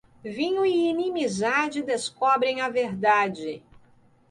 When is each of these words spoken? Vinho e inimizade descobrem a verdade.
Vinho 0.25 0.65
e 0.65 0.89
inimizade 0.89 1.83
descobrem 1.83 2.59
a 2.59 2.69
verdade. 2.69 3.61